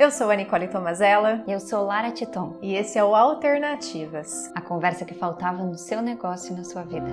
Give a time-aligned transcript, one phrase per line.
[0.00, 1.44] Eu sou a Nicole Tomazella.
[1.46, 2.56] Eu sou Lara Titon.
[2.62, 6.84] E esse é o Alternativas a conversa que faltava no seu negócio e na sua
[6.84, 7.04] vida.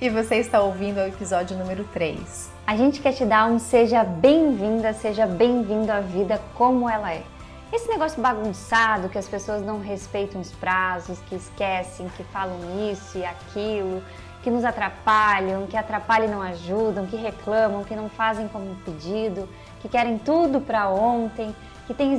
[0.00, 2.52] E você está ouvindo o episódio número 3.
[2.64, 7.24] A gente quer te dar um seja bem-vinda, seja bem-vindo à vida como ela é.
[7.72, 12.56] Esse negócio bagunçado que as pessoas não respeitam os prazos, que esquecem, que falam
[12.88, 14.00] isso e aquilo,
[14.44, 19.48] que nos atrapalham, que atrapalham e não ajudam, que reclamam, que não fazem como pedido,
[19.80, 22.12] que querem tudo para ontem, que tem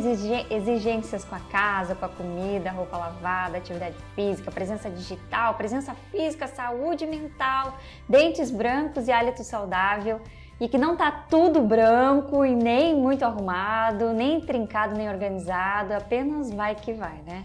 [0.50, 6.48] exigências com a casa, com a comida, roupa lavada, atividade física, presença digital, presença física,
[6.48, 7.77] saúde mental,
[8.09, 10.20] dentes brancos e hálito saudável.
[10.59, 16.52] E que não tá tudo branco e nem muito arrumado, nem trincado, nem organizado, apenas
[16.52, 17.44] vai que vai, né?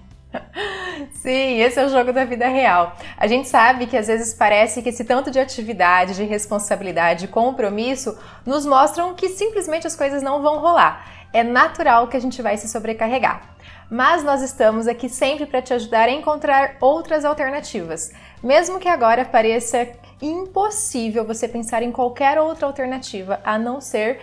[1.15, 2.97] Sim, esse é o jogo da vida real.
[3.16, 7.29] A gente sabe que às vezes parece que esse tanto de atividade, de responsabilidade, de
[7.29, 11.06] compromisso nos mostram que simplesmente as coisas não vão rolar.
[11.33, 13.55] É natural que a gente vai se sobrecarregar.
[13.91, 18.12] Mas nós estamos aqui sempre para te ajudar a encontrar outras alternativas.
[18.42, 19.89] Mesmo que agora pareça
[20.22, 24.20] impossível você pensar em qualquer outra alternativa a não ser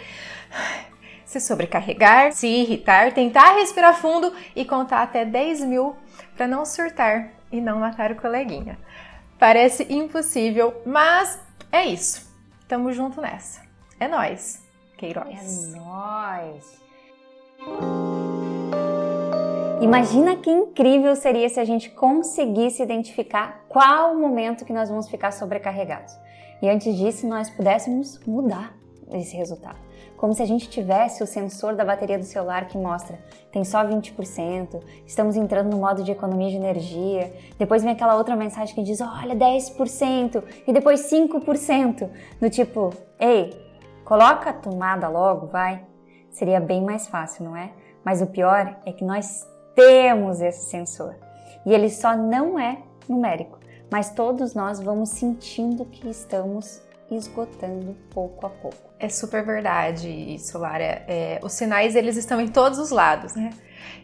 [1.27, 5.95] se sobrecarregar, se irritar, tentar respirar fundo e contar até 10 mil
[6.37, 8.79] para não surtar e não matar o coleguinha.
[9.37, 11.37] Parece impossível, mas
[11.69, 12.33] é isso.
[12.65, 13.61] Tamo junto nessa.
[13.99, 14.65] É nós,
[14.97, 15.73] Queiroz.
[15.73, 16.81] É nós.
[19.81, 25.09] Imagina que incrível seria se a gente conseguisse identificar qual o momento que nós vamos
[25.09, 26.17] ficar sobrecarregados.
[26.61, 28.73] E antes disso, nós pudéssemos mudar
[29.11, 29.86] esse resultado
[30.17, 33.19] como se a gente tivesse o sensor da bateria do celular que mostra
[33.51, 37.33] tem só 20%, estamos entrando no modo de economia de energia.
[37.57, 42.09] Depois vem aquela outra mensagem que diz: olha, 10% e depois 5%,
[42.39, 43.51] do tipo, ei,
[44.03, 45.83] coloca a tomada logo, vai.
[46.29, 47.71] Seria bem mais fácil, não é?
[48.03, 51.15] Mas o pior é que nós temos esse sensor
[51.65, 53.59] e ele só não é numérico,
[53.91, 58.86] mas todos nós vamos sentindo que estamos esgotando pouco a pouco.
[58.99, 61.03] É super verdade isso, Lara.
[61.07, 63.51] É, os sinais eles estão em todos os lados, né?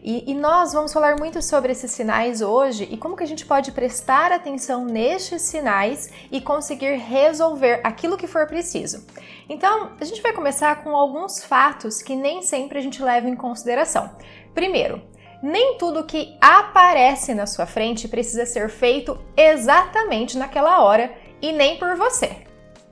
[0.02, 3.46] E, e, nós vamos falar muito sobre esses sinais hoje e como que a gente
[3.46, 9.04] pode prestar atenção nestes sinais e conseguir resolver aquilo que for preciso.
[9.48, 13.34] Então, a gente vai começar com alguns fatos que nem sempre a gente leva em
[13.34, 14.10] consideração.
[14.54, 15.02] Primeiro,
[15.42, 21.10] nem tudo que aparece na sua frente precisa ser feito exatamente naquela hora
[21.40, 22.36] e nem por você.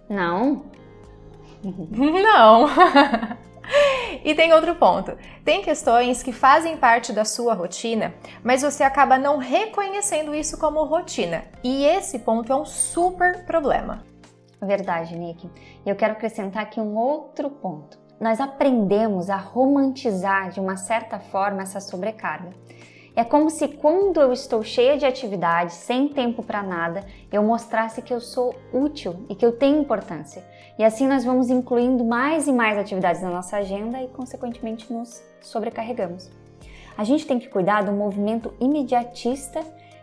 [0.09, 0.72] Não.
[1.93, 2.67] Não.
[4.25, 5.17] e tem outro ponto.
[5.45, 10.85] Tem questões que fazem parte da sua rotina, mas você acaba não reconhecendo isso como
[10.85, 11.45] rotina.
[11.63, 14.05] E esse ponto é um super problema.
[14.61, 15.49] Verdade, Nick.
[15.85, 17.99] Eu quero acrescentar aqui um outro ponto.
[18.21, 22.51] Nós aprendemos a romantizar de uma certa forma essa sobrecarga.
[23.15, 28.01] É como se quando eu estou cheia de atividades, sem tempo para nada, eu mostrasse
[28.01, 30.43] que eu sou útil e que eu tenho importância.
[30.83, 35.23] E assim nós vamos incluindo mais e mais atividades na nossa agenda e, consequentemente, nos
[35.41, 36.29] sobrecarregamos.
[36.99, 39.61] A gente tem que cuidar do movimento imediatista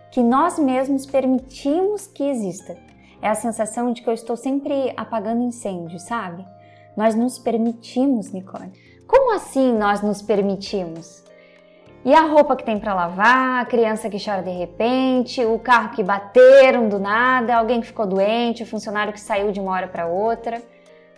[0.10, 2.78] que nós mesmos permitimos que exista.
[3.22, 6.48] É a sensação de que eu estou sempre apagando incêndio, sabe?
[6.96, 8.72] Nós nos permitimos, Nicole.
[9.06, 11.26] Como assim nós nos permitimos?
[12.06, 15.90] E a roupa que tem para lavar, a criança que chora de repente, o carro
[15.90, 19.88] que bateram do nada, alguém que ficou doente, o funcionário que saiu de uma hora
[19.88, 20.62] para outra.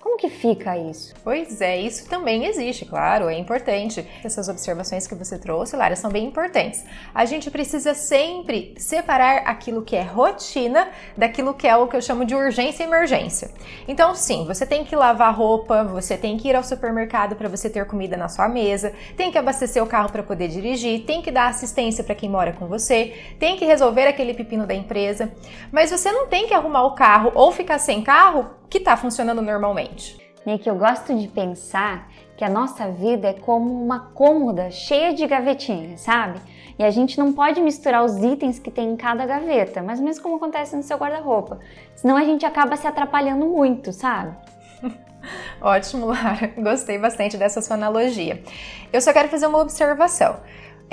[0.02, 1.14] Como que fica isso?
[1.24, 4.04] Pois é, isso também existe, claro, é importante.
[4.24, 6.84] Essas observações que você trouxe, Lara, são bem importantes.
[7.14, 12.02] A gente precisa sempre separar aquilo que é rotina daquilo que é o que eu
[12.02, 13.52] chamo de urgência e emergência.
[13.88, 17.70] Então, sim, você tem que lavar roupa, você tem que ir ao supermercado para você
[17.70, 21.30] ter comida na sua mesa, tem que abastecer o carro para poder dirigir, tem que
[21.30, 25.32] dar assistência para quem mora com você, tem que resolver aquele pepino da empresa,
[25.72, 29.42] mas você não tem que arrumar o carro ou ficar sem carro que está funcionando
[29.42, 30.18] normalmente.
[30.46, 35.28] Nick, eu gosto de pensar que a nossa vida é como uma cômoda cheia de
[35.28, 36.40] gavetinhas, sabe?
[36.80, 40.24] E a gente não pode misturar os itens que tem em cada gaveta, mas mesmo
[40.24, 41.60] como acontece no seu guarda-roupa.
[41.96, 44.36] Senão a gente acaba se atrapalhando muito, sabe?
[45.62, 46.52] Ótimo, Lara.
[46.58, 48.42] Gostei bastante dessa sua analogia.
[48.92, 50.40] Eu só quero fazer uma observação.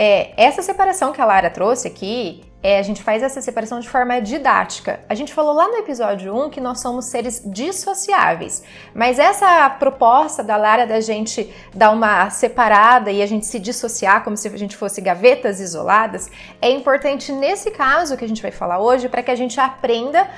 [0.00, 3.88] É, essa separação que a Lara trouxe aqui, é, a gente faz essa separação de
[3.88, 5.00] forma didática.
[5.08, 8.62] A gente falou lá no episódio 1 que nós somos seres dissociáveis,
[8.94, 14.22] mas essa proposta da Lara da gente dar uma separada e a gente se dissociar
[14.22, 16.30] como se a gente fosse gavetas isoladas,
[16.62, 20.28] é importante nesse caso que a gente vai falar hoje para que a gente aprenda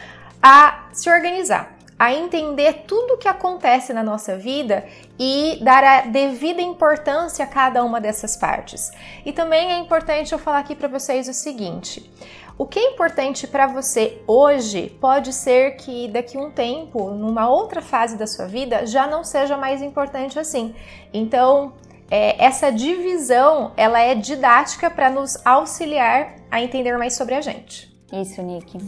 [0.43, 4.87] a se organizar a entender tudo o que acontece na nossa vida
[5.19, 8.91] e dar a devida importância a cada uma dessas partes.
[9.23, 12.11] E também é importante eu falar aqui para vocês o seguinte:
[12.57, 17.83] o que é importante para você hoje pode ser que daqui um tempo, numa outra
[17.83, 20.75] fase da sua vida, já não seja mais importante assim.
[21.13, 21.75] Então,
[22.11, 27.95] é, essa divisão ela é didática para nos auxiliar a entender mais sobre a gente.
[28.11, 28.79] Isso, Nick.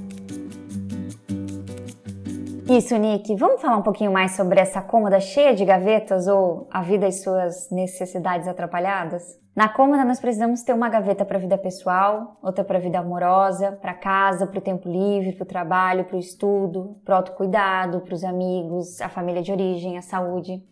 [2.69, 3.35] Isso, Nick.
[3.35, 7.13] Vamos falar um pouquinho mais sobre essa cômoda cheia de gavetas ou a vida e
[7.13, 9.41] suas necessidades atrapalhadas?
[9.55, 13.01] Na cômoda nós precisamos ter uma gaveta para a vida pessoal, outra para a vida
[13.01, 17.17] amorosa, para casa, para o tempo livre, para o trabalho, para o estudo, para o
[17.17, 20.65] autocuidado, para os amigos, a família de origem, a saúde.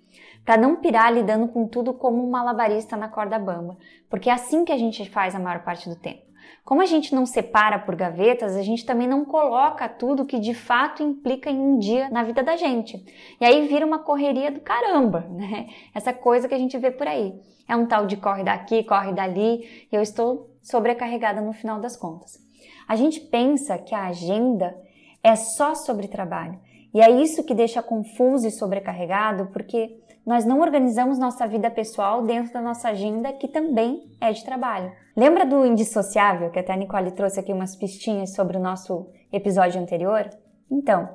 [0.45, 3.77] Para não pirar lidando com tudo como um malabarista na corda bamba,
[4.09, 6.30] porque é assim que a gente faz a maior parte do tempo.
[6.65, 10.55] Como a gente não separa por gavetas, a gente também não coloca tudo que de
[10.55, 13.05] fato implica em um dia na vida da gente.
[13.41, 15.69] E aí vira uma correria do caramba, né?
[15.95, 17.35] Essa coisa que a gente vê por aí.
[17.69, 21.97] É um tal de corre daqui, corre dali, e eu estou sobrecarregada no final das
[21.97, 22.39] contas.
[22.87, 24.77] A gente pensa que a agenda
[25.23, 26.59] é só sobre trabalho.
[26.93, 29.97] E é isso que deixa confuso e sobrecarregado, porque
[30.31, 34.93] nós não organizamos nossa vida pessoal dentro da nossa agenda, que também é de trabalho.
[35.17, 39.83] Lembra do indissociável, que até a Nicole trouxe aqui umas pistinhas sobre o nosso episódio
[39.83, 40.31] anterior?
[40.71, 41.09] Então,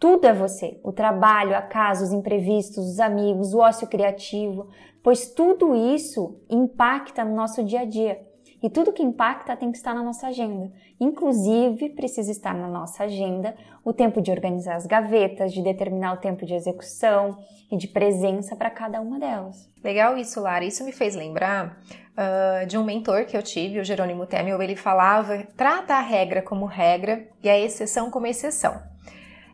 [0.00, 4.68] tudo é você: o trabalho, a casa, os imprevistos, os amigos, o ócio criativo,
[5.02, 8.26] pois tudo isso impacta no nosso dia a dia.
[8.62, 10.70] E tudo que impacta tem que estar na nossa agenda.
[11.00, 16.18] Inclusive, precisa estar na nossa agenda o tempo de organizar as gavetas, de determinar o
[16.18, 17.38] tempo de execução
[17.70, 19.68] e de presença para cada uma delas.
[19.82, 20.64] Legal isso, Lara.
[20.64, 21.80] Isso me fez lembrar
[22.12, 24.62] uh, de um mentor que eu tive, o Jerônimo Temel.
[24.62, 28.80] Ele falava: trata a regra como regra e a exceção como exceção.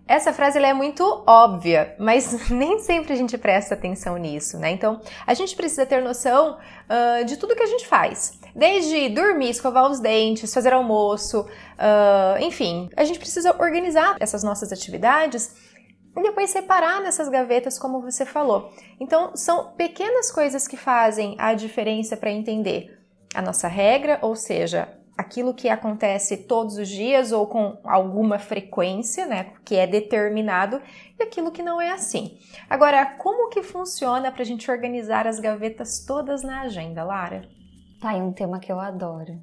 [0.07, 4.71] Essa frase é muito óbvia, mas nem sempre a gente presta atenção nisso, né?
[4.71, 8.38] Então, a gente precisa ter noção uh, de tudo que a gente faz.
[8.59, 14.73] Desde dormir, escovar os dentes, fazer almoço, uh, enfim, a gente precisa organizar essas nossas
[14.73, 15.55] atividades
[16.17, 18.73] e depois separar nessas gavetas, como você falou.
[18.99, 22.99] Então, são pequenas coisas que fazem a diferença para entender
[23.33, 29.25] a nossa regra, ou seja, aquilo que acontece todos os dias ou com alguma frequência,
[29.25, 30.83] né, que é determinado,
[31.17, 32.37] e aquilo que não é assim.
[32.69, 37.57] Agora, como que funciona para a gente organizar as gavetas todas na agenda, Lara?
[38.01, 39.43] Tá aí um tema que eu adoro.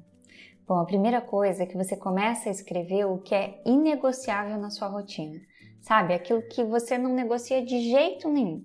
[0.66, 4.70] Bom, a primeira coisa é que você começa a escrever o que é inegociável na
[4.70, 5.38] sua rotina.
[5.82, 6.14] Sabe?
[6.14, 8.64] Aquilo que você não negocia de jeito nenhum.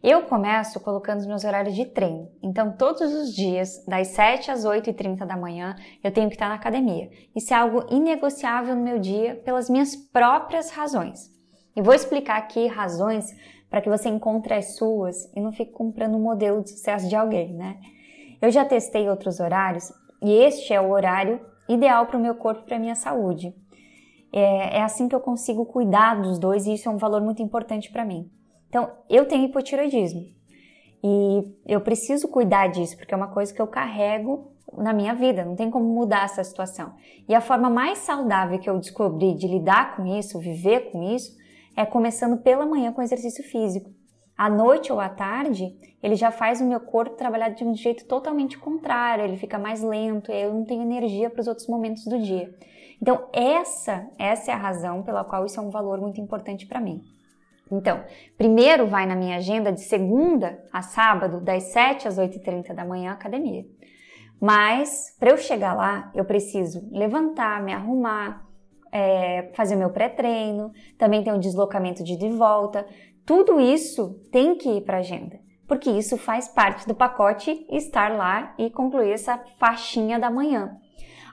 [0.00, 2.30] Eu começo colocando os meus horários de treino.
[2.40, 5.74] Então, todos os dias, das 7 às 8 e 30 da manhã,
[6.04, 7.10] eu tenho que estar na academia.
[7.34, 11.32] Isso é algo inegociável no meu dia pelas minhas próprias razões.
[11.74, 13.34] E vou explicar aqui razões
[13.68, 17.16] para que você encontre as suas e não fique comprando um modelo de sucesso de
[17.16, 17.76] alguém, né?
[18.46, 22.60] Eu já testei outros horários e este é o horário ideal para o meu corpo
[22.60, 23.52] e para a minha saúde.
[24.32, 27.42] É, é assim que eu consigo cuidar dos dois e isso é um valor muito
[27.42, 28.30] importante para mim.
[28.68, 30.28] Então, eu tenho hipotiroidismo
[31.02, 35.44] e eu preciso cuidar disso, porque é uma coisa que eu carrego na minha vida,
[35.44, 36.94] não tem como mudar essa situação.
[37.28, 41.36] E a forma mais saudável que eu descobri de lidar com isso, viver com isso,
[41.76, 43.90] é começando pela manhã com exercício físico.
[44.36, 48.04] À noite ou à tarde, ele já faz o meu corpo trabalhar de um jeito
[48.04, 52.18] totalmente contrário, ele fica mais lento, eu não tenho energia para os outros momentos do
[52.20, 52.54] dia.
[53.00, 56.80] Então, essa, essa é a razão pela qual isso é um valor muito importante para
[56.80, 57.02] mim.
[57.70, 58.04] Então,
[58.36, 63.12] primeiro vai na minha agenda de segunda a sábado, das 7 às 8h30 da manhã,
[63.12, 63.64] academia.
[64.40, 68.46] Mas, para eu chegar lá, eu preciso levantar, me arrumar,
[68.92, 72.86] é, fazer meu pré-treino, também tem o deslocamento de de volta.
[73.26, 78.16] Tudo isso tem que ir para a agenda, porque isso faz parte do pacote estar
[78.16, 80.76] lá e concluir essa faixinha da manhã.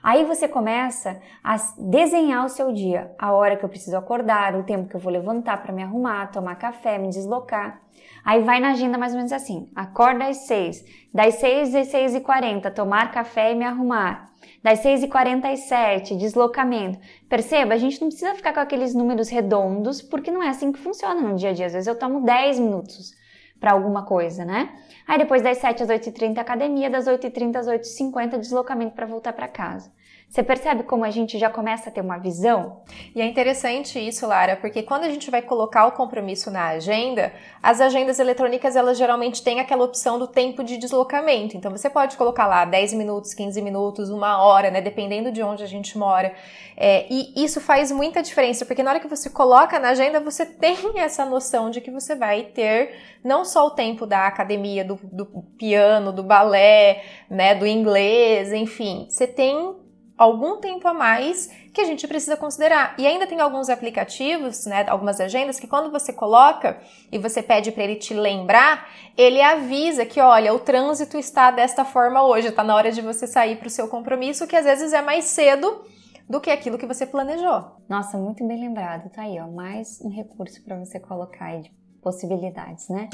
[0.02, 4.64] Aí você começa a desenhar o seu dia, a hora que eu preciso acordar, o
[4.64, 7.80] tempo que eu vou levantar para me arrumar, tomar café, me deslocar.
[8.24, 10.84] Aí vai na agenda mais ou menos assim: acorda às 6,
[11.14, 14.33] das 6 às 6 e 40, tomar café e me arrumar.
[14.64, 16.98] Das 6 e 47, deslocamento.
[17.28, 20.78] Perceba, a gente não precisa ficar com aqueles números redondos, porque não é assim que
[20.78, 21.66] funciona no dia a dia.
[21.66, 23.12] Às vezes eu tomo 10 minutos
[23.60, 24.74] para alguma coisa, né?
[25.06, 29.46] Aí depois das 7 às 8h30 academia, das 8h30 às 8h50 deslocamento para voltar para
[29.48, 29.92] casa.
[30.34, 32.80] Você percebe como a gente já começa a ter uma visão?
[33.14, 37.32] E é interessante isso, Lara, porque quando a gente vai colocar o compromisso na agenda,
[37.62, 41.56] as agendas eletrônicas elas geralmente têm aquela opção do tempo de deslocamento.
[41.56, 44.80] Então você pode colocar lá 10 minutos, 15 minutos, uma hora, né?
[44.80, 46.34] Dependendo de onde a gente mora.
[46.76, 50.44] É, e isso faz muita diferença, porque na hora que você coloca na agenda, você
[50.44, 54.98] tem essa noção de que você vai ter não só o tempo da academia, do,
[55.00, 55.26] do
[55.56, 57.54] piano, do balé, né?
[57.54, 59.06] Do inglês, enfim.
[59.08, 59.83] Você tem
[60.16, 62.94] algum tempo a mais que a gente precisa considerar.
[62.98, 66.78] E ainda tem alguns aplicativos, né, algumas agendas que quando você coloca
[67.10, 71.84] e você pede para ele te lembrar, ele avisa que, olha, o trânsito está desta
[71.84, 74.92] forma hoje, está na hora de você sair para o seu compromisso, que às vezes
[74.92, 75.84] é mais cedo
[76.28, 77.64] do que aquilo que você planejou.
[77.88, 79.10] Nossa, muito bem lembrado.
[79.10, 83.08] Tá aí, ó, mais um recurso para você colocar aí de possibilidades, né?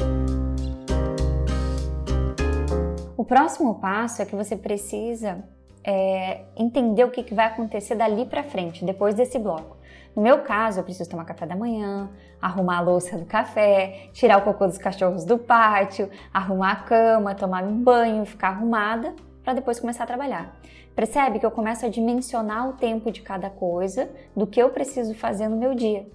[3.16, 5.44] O próximo passo é que você precisa
[5.84, 9.76] é, entender o que, que vai acontecer dali para frente, depois desse bloco.
[10.14, 12.10] No meu caso, eu preciso tomar café da manhã,
[12.42, 17.34] arrumar a louça do café, tirar o cocô dos cachorros do pátio, arrumar a cama,
[17.34, 20.56] tomar um banho, ficar arrumada para depois começar a trabalhar.
[20.94, 25.14] Percebe que eu começo a dimensionar o tempo de cada coisa, do que eu preciso
[25.14, 26.06] fazer no meu dia.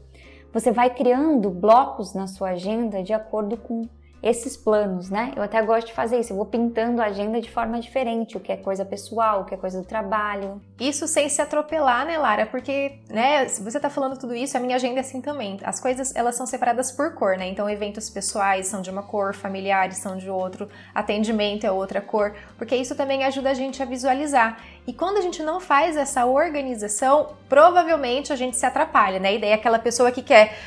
[0.54, 3.82] Você vai criando blocos na sua agenda de acordo com
[4.26, 5.32] esses planos, né?
[5.36, 8.40] Eu até gosto de fazer isso, eu vou pintando a agenda de forma diferente, o
[8.40, 10.60] que é coisa pessoal, o que é coisa do trabalho.
[10.80, 12.48] Isso sem se atropelar, né, Lara?
[12.48, 15.60] Porque, né, se você tá falando tudo isso, a minha agenda é assim também.
[15.64, 17.48] As coisas, elas são separadas por cor, né?
[17.48, 22.34] Então, eventos pessoais são de uma cor, familiares são de outro, atendimento é outra cor,
[22.58, 24.58] porque isso também ajuda a gente a visualizar.
[24.88, 29.36] E quando a gente não faz essa organização, provavelmente a gente se atrapalha, né?
[29.36, 30.58] E daí aquela pessoa que quer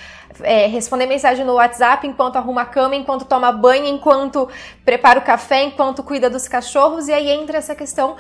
[0.42, 4.48] é, responder mensagem no WhatsApp enquanto arruma a cama, enquanto toma banho, enquanto
[4.84, 8.16] prepara o café, enquanto cuida dos cachorros, e aí entra essa questão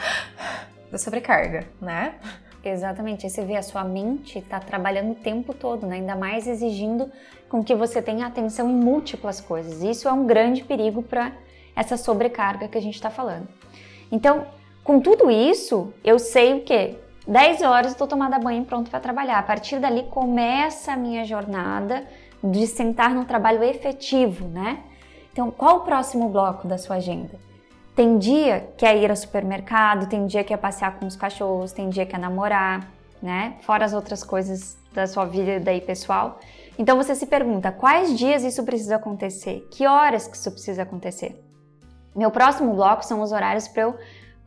[0.90, 2.14] da sobrecarga, né?
[2.64, 5.96] Exatamente, aí você vê a sua mente está trabalhando o tempo todo, né?
[5.96, 7.10] ainda mais exigindo
[7.48, 9.82] com que você tenha atenção em múltiplas coisas.
[9.82, 11.32] Isso é um grande perigo para
[11.74, 13.48] essa sobrecarga que a gente está falando.
[14.10, 14.46] Então,
[14.84, 16.96] com tudo isso, eu sei o que?
[17.28, 19.38] 10 horas estou tomada banho pronto para trabalhar.
[19.38, 22.06] A partir dali começa a minha jornada
[22.42, 24.78] de sentar no trabalho efetivo, né?
[25.30, 27.38] Então, qual o próximo bloco da sua agenda?
[27.94, 31.70] Tem dia que é ir ao supermercado, tem dia que é passear com os cachorros,
[31.70, 32.88] tem dia que é namorar,
[33.22, 33.56] né?
[33.60, 36.40] Fora as outras coisas da sua vida daí pessoal.
[36.78, 39.68] Então você se pergunta, quais dias isso precisa acontecer?
[39.70, 41.44] Que horas que isso precisa acontecer?
[42.16, 43.98] Meu próximo bloco são os horários para eu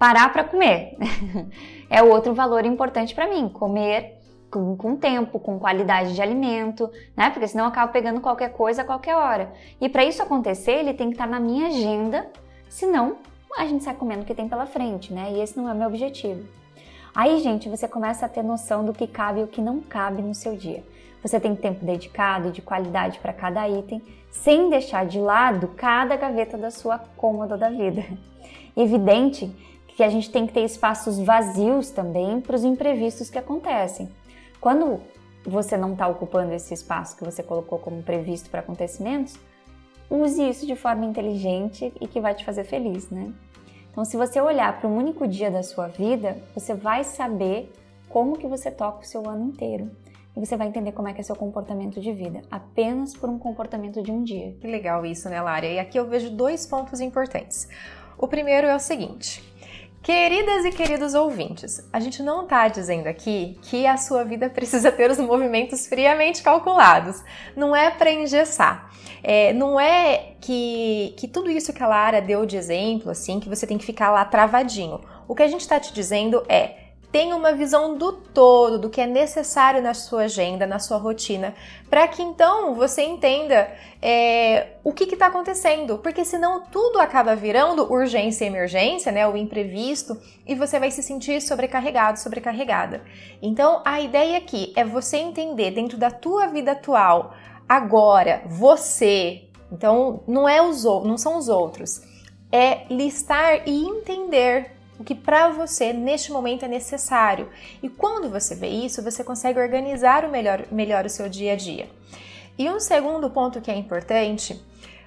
[0.01, 0.97] parar para comer.
[1.87, 4.17] é outro valor importante para mim, comer
[4.49, 7.29] com, com, tempo, com qualidade de alimento, né?
[7.29, 9.53] Porque senão eu acabo pegando qualquer coisa a qualquer hora.
[9.79, 12.27] E para isso acontecer, ele tem que estar tá na minha agenda,
[12.67, 13.17] senão
[13.55, 15.33] a gente sai comendo o que tem pela frente, né?
[15.33, 16.49] E esse não é o meu objetivo.
[17.13, 20.23] Aí, gente, você começa a ter noção do que cabe e o que não cabe
[20.23, 20.83] no seu dia.
[21.21, 26.15] Você tem tempo dedicado e de qualidade para cada item, sem deixar de lado cada
[26.15, 28.03] gaveta da sua cômoda da vida.
[28.75, 29.53] Evidente
[30.01, 34.09] que a gente tem que ter espaços vazios também para os imprevistos que acontecem.
[34.59, 34.99] Quando
[35.45, 39.37] você não está ocupando esse espaço que você colocou como previsto para acontecimentos,
[40.09, 43.31] use isso de forma inteligente e que vai te fazer feliz, né?
[43.91, 47.71] Então, se você olhar para um único dia da sua vida, você vai saber
[48.09, 49.91] como que você toca o seu ano inteiro.
[50.35, 53.37] E você vai entender como é que é seu comportamento de vida, apenas por um
[53.37, 54.55] comportamento de um dia.
[54.59, 55.67] Que legal isso, né, Lara?
[55.67, 57.69] E aqui eu vejo dois pontos importantes.
[58.17, 59.50] O primeiro é o seguinte:
[60.03, 64.91] Queridas e queridos ouvintes, a gente não está dizendo aqui que a sua vida precisa
[64.91, 67.23] ter os movimentos friamente calculados.
[67.55, 68.91] Não é para engessar.
[69.21, 73.47] É, não é que, que tudo isso que a Lara deu de exemplo, assim, que
[73.47, 74.99] você tem que ficar lá travadinho.
[75.27, 76.80] O que a gente está te dizendo é
[77.11, 81.53] tenha uma visão do todo, do que é necessário na sua agenda, na sua rotina,
[81.89, 83.69] para que então você entenda
[84.01, 89.35] é, o que está acontecendo, porque senão tudo acaba virando urgência e emergência, né, o
[89.35, 93.01] imprevisto, e você vai se sentir sobrecarregado, sobrecarregada.
[93.41, 97.33] Então a ideia aqui é você entender dentro da tua vida atual,
[97.67, 99.49] agora, você.
[99.69, 102.01] Então não é os não são os outros,
[102.51, 107.49] é listar e entender o que para você neste momento é necessário.
[107.81, 111.55] E quando você vê isso, você consegue organizar o melhor, melhor o seu dia a
[111.55, 111.89] dia.
[112.57, 114.61] E um segundo ponto que é importante,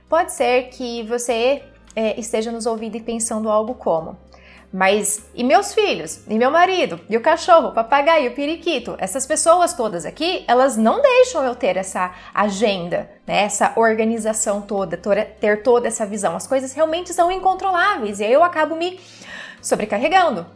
[0.08, 1.62] pode ser que você
[1.94, 4.16] é, esteja nos ouvindo e pensando algo como
[4.76, 6.22] mas e meus filhos?
[6.26, 6.98] E meu marido?
[7.08, 8.96] E o cachorro, o papagaio, o periquito?
[8.98, 13.44] Essas pessoas todas aqui, elas não deixam eu ter essa agenda, né?
[13.44, 16.34] essa organização toda, ter toda essa visão.
[16.34, 18.98] As coisas realmente são incontroláveis e aí eu acabo me
[19.64, 20.46] sobrecarregando,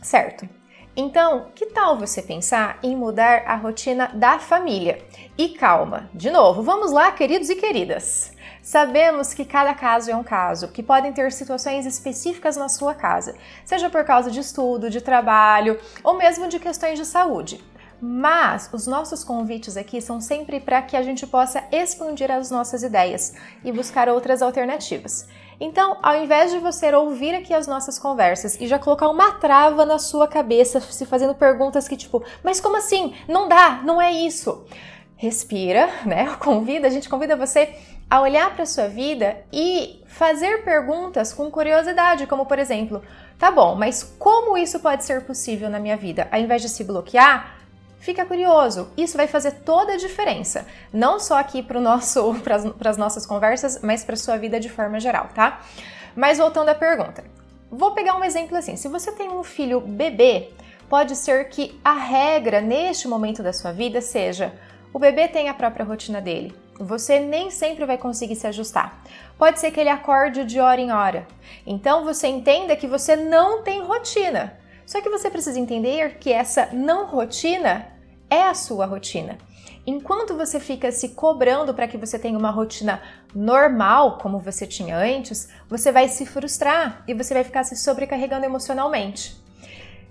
[0.00, 0.48] certo?
[0.96, 5.04] Então, que tal você pensar em mudar a rotina da família?
[5.36, 8.32] E calma, de novo, vamos lá, queridos e queridas.
[8.62, 13.36] Sabemos que cada caso é um caso, que podem ter situações específicas na sua casa,
[13.64, 17.62] seja por causa de estudo, de trabalho ou mesmo de questões de saúde.
[18.00, 22.82] Mas os nossos convites aqui são sempre para que a gente possa expandir as nossas
[22.82, 23.34] ideias
[23.64, 25.26] e buscar outras alternativas.
[25.58, 29.86] Então, ao invés de você ouvir aqui as nossas conversas e já colocar uma trava
[29.86, 33.14] na sua cabeça, se fazendo perguntas que tipo, mas como assim?
[33.26, 34.66] Não dá, não é isso.
[35.16, 36.36] Respira, né?
[36.38, 37.74] Convida, a gente convida você
[38.08, 43.02] a olhar para sua vida e fazer perguntas com curiosidade, como por exemplo,
[43.38, 46.28] tá bom, mas como isso pode ser possível na minha vida?
[46.30, 47.55] Ao invés de se bloquear,
[48.06, 52.36] Fica curioso, isso vai fazer toda a diferença, não só aqui para nosso,
[52.78, 55.60] as nossas conversas, mas para sua vida de forma geral, tá?
[56.14, 57.24] Mas voltando à pergunta,
[57.68, 60.50] vou pegar um exemplo assim: se você tem um filho bebê,
[60.88, 64.54] pode ser que a regra neste momento da sua vida seja
[64.92, 66.54] o bebê tem a própria rotina dele.
[66.78, 69.02] Você nem sempre vai conseguir se ajustar.
[69.36, 71.26] Pode ser que ele acorde de hora em hora.
[71.66, 74.56] Então você entenda que você não tem rotina.
[74.86, 77.95] Só que você precisa entender que essa não rotina
[78.30, 79.38] é a sua rotina.
[79.86, 83.00] Enquanto você fica se cobrando para que você tenha uma rotina
[83.34, 88.44] normal, como você tinha antes, você vai se frustrar e você vai ficar se sobrecarregando
[88.44, 89.36] emocionalmente.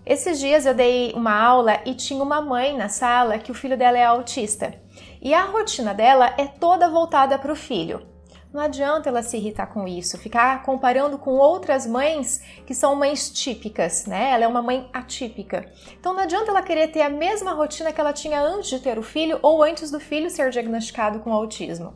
[0.05, 3.77] Esses dias eu dei uma aula e tinha uma mãe na sala que o filho
[3.77, 4.73] dela é autista.
[5.21, 8.14] E a rotina dela é toda voltada para o filho.
[8.55, 13.29] Não adianta ela se irritar com isso, ficar comparando com outras mães que são mães
[13.29, 14.31] típicas, né?
[14.31, 15.69] Ela é uma mãe atípica.
[15.99, 18.97] Então não adianta ela querer ter a mesma rotina que ela tinha antes de ter
[18.97, 21.95] o filho ou antes do filho ser diagnosticado com autismo.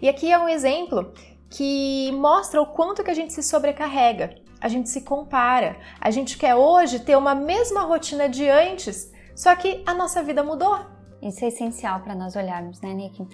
[0.00, 1.12] E aqui é um exemplo
[1.50, 6.38] que mostra o quanto que a gente se sobrecarrega, a gente se compara, a gente
[6.38, 10.78] quer hoje ter uma mesma rotina de antes, só que a nossa vida mudou.
[11.20, 13.26] Isso é essencial para nós olharmos, né, Nick?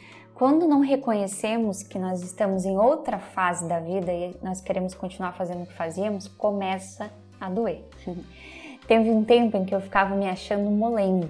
[0.43, 5.35] Quando não reconhecemos que nós estamos em outra fase da vida e nós queremos continuar
[5.35, 7.85] fazendo o que fazíamos, começa a doer.
[8.89, 11.29] Teve um tempo em que eu ficava me achando molengo,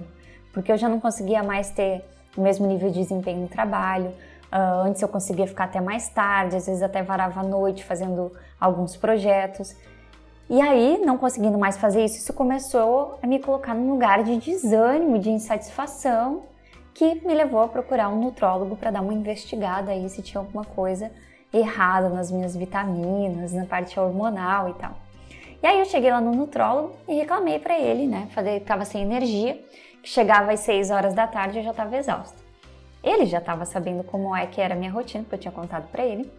[0.51, 2.03] porque eu já não conseguia mais ter
[2.35, 4.07] o mesmo nível de desempenho no trabalho.
[4.51, 8.31] Uh, antes eu conseguia ficar até mais tarde, às vezes até varava a noite fazendo
[8.59, 9.75] alguns projetos.
[10.49, 14.37] E aí, não conseguindo mais fazer isso, isso começou a me colocar num lugar de
[14.37, 16.51] desânimo, de insatisfação
[16.93, 20.63] que me levou a procurar um nutrólogo para dar uma investigada aí se tinha alguma
[20.63, 21.11] coisa
[21.53, 24.97] errada nas minhas vitaminas, na parte hormonal e tal.
[25.61, 28.27] E aí eu cheguei lá no nutrólogo e reclamei para ele, né?
[28.31, 29.63] Falei que estava sem energia,
[30.01, 32.37] que chegava às 6 horas da tarde e eu já estava exausta.
[33.03, 35.89] Ele já estava sabendo como é que era a minha rotina, porque eu tinha contado
[35.89, 36.29] para ele.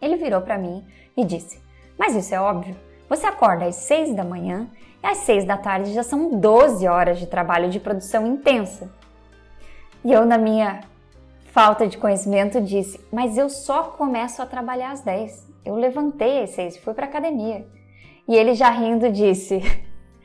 [0.00, 0.84] Ele virou para mim
[1.16, 1.60] e disse:
[1.98, 2.76] Mas isso é óbvio.
[3.08, 4.68] Você acorda às 6 da manhã
[5.02, 8.90] e às 6 da tarde já são 12 horas de trabalho de produção intensa.
[10.04, 10.80] E eu, na minha
[11.52, 15.48] falta de conhecimento, disse: Mas eu só começo a trabalhar às 10.
[15.64, 17.66] Eu levantei às 6 e fui para academia.
[18.26, 19.60] E ele, já rindo, disse: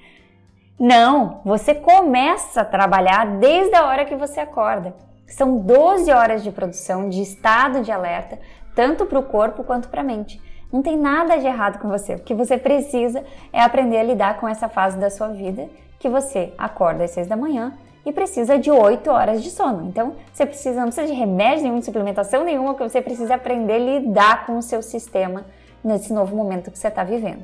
[0.79, 4.95] Não, você começa a trabalhar desde a hora que você acorda.
[5.27, 8.39] São 12 horas de produção, de estado de alerta,
[8.73, 10.41] tanto para o corpo quanto para a mente.
[10.71, 12.15] Não tem nada de errado com você.
[12.15, 16.09] O que você precisa é aprender a lidar com essa fase da sua vida que
[16.09, 17.77] você acorda às 6 da manhã,
[18.07, 19.85] e precisa de 8 horas de sono.
[19.85, 23.73] Então, você precisa, não precisa de remédio nenhum, de suplementação nenhuma, que você precisa aprender
[23.73, 25.45] a lidar com o seu sistema
[25.83, 27.43] nesse novo momento que você está vivendo.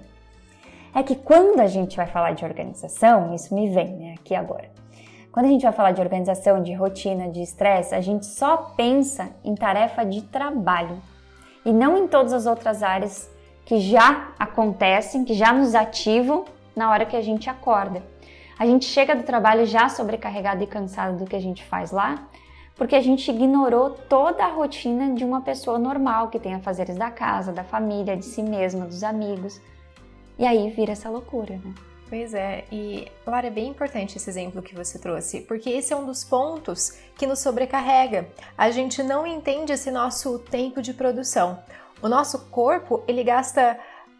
[0.95, 4.71] É que quando a gente vai falar de organização, isso me vem né, aqui agora.
[5.34, 9.32] Quando a gente vai falar de organização, de rotina, de estresse, a gente só pensa
[9.43, 11.02] em tarefa de trabalho
[11.65, 13.30] e não em todas as outras áreas
[13.65, 18.12] que já acontecem, que já nos ativam na hora que a gente acorda.
[18.57, 22.27] A gente chega do trabalho já sobrecarregado e cansado do que a gente faz lá,
[22.75, 27.11] porque a gente ignorou toda a rotina de uma pessoa normal que tem afazeres da
[27.11, 29.61] casa, da família, de si mesma, dos amigos.
[30.37, 31.73] E aí vira essa loucura, né?
[32.09, 35.95] Pois é, e Lara, é bem importante esse exemplo que você trouxe, porque esse é
[35.95, 38.27] um dos pontos que nos sobrecarrega.
[38.55, 41.57] A gente não entende esse nosso tempo de produção.
[42.01, 43.79] O nosso corpo, ele gasta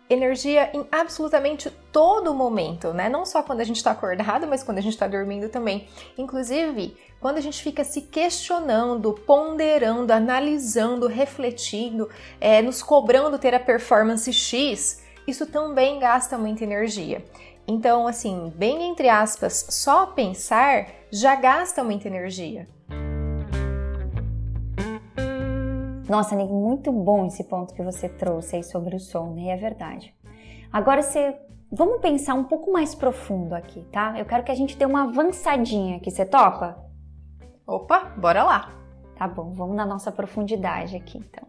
[0.10, 3.10] energia em absolutamente todo momento, né?
[3.10, 5.88] Não só quando a gente está acordado, mas quando a gente está dormindo também.
[6.18, 13.60] Inclusive, quando a gente fica se questionando, ponderando, analisando, refletindo, é, nos cobrando ter a
[13.60, 17.24] performance X, isso também gasta muita energia.
[17.66, 22.68] Então, assim, bem entre aspas, só pensar já gasta muita energia.
[26.08, 29.50] Nossa, muito bom esse ponto que você trouxe aí sobre o som, né?
[29.50, 30.14] É verdade.
[30.72, 31.38] Agora você
[31.72, 34.14] vamos pensar um pouco mais profundo aqui, tá?
[34.18, 36.78] Eu quero que a gente dê uma avançadinha aqui, você topa?
[37.66, 38.74] Opa, bora lá!
[39.16, 41.48] Tá bom, vamos na nossa profundidade aqui então.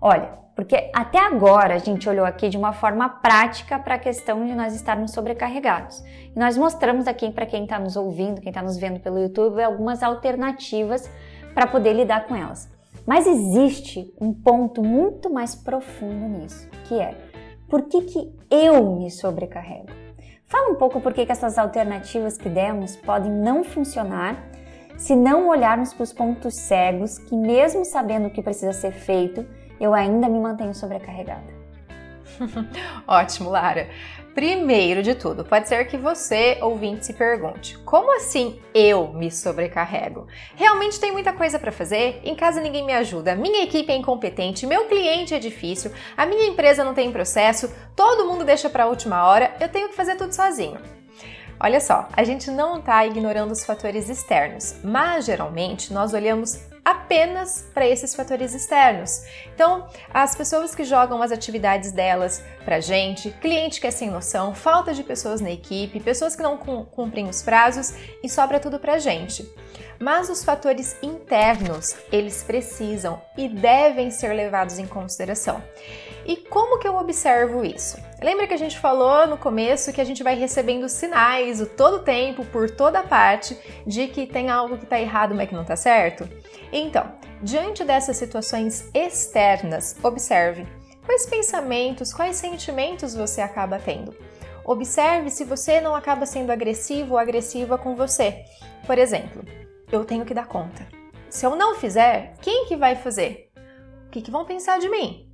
[0.00, 4.44] Olha, porque até agora a gente olhou aqui de uma forma prática para a questão
[4.44, 6.04] de nós estarmos sobrecarregados.
[6.34, 9.62] E nós mostramos aqui para quem está nos ouvindo, quem está nos vendo pelo YouTube,
[9.62, 11.10] algumas alternativas
[11.54, 12.77] para poder lidar com elas.
[13.08, 17.16] Mas existe um ponto muito mais profundo nisso, que é
[17.66, 19.88] por que, que eu me sobrecarrego?
[20.44, 24.36] Fala um pouco por que, que essas alternativas que demos podem não funcionar
[24.98, 29.46] se não olharmos para os pontos cegos que, mesmo sabendo o que precisa ser feito,
[29.80, 31.56] eu ainda me mantenho sobrecarregada.
[33.08, 33.88] Ótimo, Lara.
[34.38, 40.28] Primeiro de tudo, pode ser que você, ouvinte, se pergunte: como assim eu me sobrecarrego?
[40.54, 42.20] Realmente tem muita coisa para fazer?
[42.22, 46.46] Em casa ninguém me ajuda, minha equipe é incompetente, meu cliente é difícil, a minha
[46.46, 50.14] empresa não tem processo, todo mundo deixa para a última hora, eu tenho que fazer
[50.14, 50.78] tudo sozinho.
[51.58, 57.66] Olha só, a gente não está ignorando os fatores externos, mas geralmente nós olhamos apenas
[57.74, 59.22] para esses fatores externos.
[59.54, 64.54] Então, as pessoas que jogam as atividades delas para gente, cliente que é sem noção,
[64.54, 68.98] falta de pessoas na equipe, pessoas que não cumprem os prazos e sobra tudo para
[68.98, 69.48] gente.
[69.98, 75.62] Mas os fatores internos, eles precisam e devem ser levados em consideração.
[76.28, 77.96] E como que eu observo isso?
[78.22, 82.04] Lembra que a gente falou no começo que a gente vai recebendo sinais o todo
[82.04, 85.74] tempo, por toda parte, de que tem algo que está errado, mas que não está
[85.74, 86.28] certo?
[86.70, 87.10] Então,
[87.42, 90.66] diante dessas situações externas, observe
[91.06, 94.14] quais pensamentos, quais sentimentos você acaba tendo.
[94.66, 98.44] Observe se você não acaba sendo agressivo ou agressiva com você.
[98.86, 99.42] Por exemplo,
[99.90, 100.86] eu tenho que dar conta.
[101.30, 103.50] Se eu não fizer, quem que vai fazer?
[104.06, 105.27] O que, que vão pensar de mim?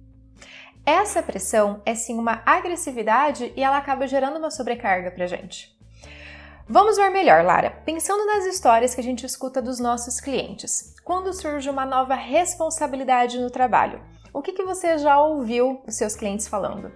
[0.87, 5.75] Essa pressão é sim uma agressividade e ela acaba gerando uma sobrecarga pra gente.
[6.69, 7.71] Vamos ver melhor, Lara.
[7.85, 13.39] Pensando nas histórias que a gente escuta dos nossos clientes, quando surge uma nova responsabilidade
[13.39, 14.01] no trabalho,
[14.33, 16.93] o que, que você já ouviu os seus clientes falando?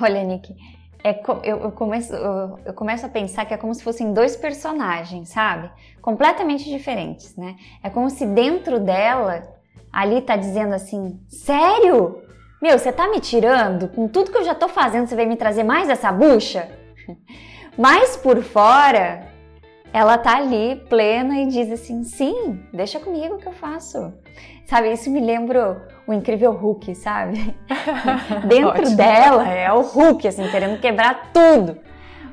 [0.00, 0.54] Olha, Nick,
[1.02, 4.36] é, eu, eu, começo, eu, eu, começo a pensar que é como se fossem dois
[4.36, 5.70] personagens, sabe?
[6.02, 7.56] Completamente diferentes, né?
[7.82, 9.56] É como se dentro dela
[9.92, 12.25] ali tá dizendo assim: sério?
[12.60, 13.88] Meu, você tá me tirando?
[13.88, 16.68] Com tudo que eu já tô fazendo, você vai me trazer mais essa bucha?
[17.76, 19.26] Mas por fora,
[19.92, 24.12] ela tá ali plena e diz assim: sim, deixa comigo que eu faço.
[24.64, 27.54] Sabe, isso me lembra o incrível Hulk, sabe?
[28.48, 31.78] Dentro dela é o Hulk, assim, querendo quebrar tudo.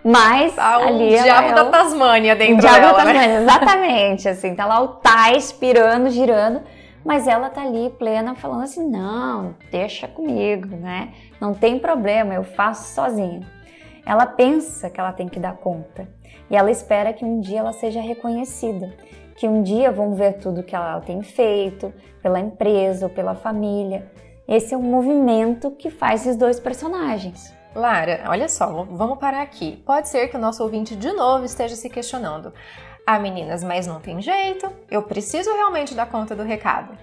[0.04, 3.14] Mas tá ali o diabo é da Tasmânia dentro o diabo dela, da né?
[3.14, 6.62] Tasmânia, exatamente, assim, tá lá o Tais pirando, girando
[7.04, 11.14] mas ela tá ali plena falando assim: não, deixa comigo, né?
[11.40, 13.42] Não tem problema, eu faço sozinha.
[14.06, 16.08] Ela pensa que ela tem que dar conta
[16.50, 18.94] e ela espera que um dia ela seja reconhecida,
[19.36, 24.12] que um dia vão ver tudo que ela tem feito pela empresa ou pela família.
[24.48, 27.54] Esse é um movimento que faz esses dois personagens.
[27.74, 29.82] Lara, olha só, vamos parar aqui.
[29.86, 32.54] Pode ser que o nosso ouvinte de novo esteja se questionando.
[33.06, 36.98] Ah, meninas, mas não tem jeito, eu preciso realmente dar conta do recado.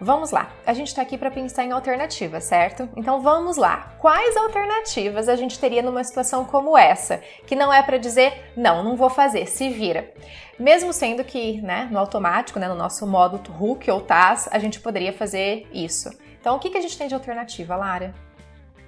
[0.00, 2.88] Vamos lá, a gente está aqui para pensar em alternativas, certo?
[2.96, 3.94] Então vamos lá.
[3.98, 7.20] Quais alternativas a gente teria numa situação como essa?
[7.46, 10.10] Que não é para dizer, não, não vou fazer, se vira.
[10.58, 14.80] Mesmo sendo que, né, no automático, né, no nosso modo Hook ou TAS, a gente
[14.80, 16.10] poderia fazer isso.
[16.40, 18.14] Então o que, que a gente tem de alternativa, Lara?